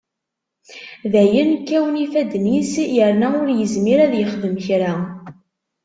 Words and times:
Dayen 1.11 1.51
kkawen 1.59 1.95
yifadden-is 2.01 2.73
yerna 2.95 3.27
ur 3.41 3.49
yezmir 3.59 3.99
ad 4.05 4.13
yexdem 4.15 4.55
kra. 4.65 4.93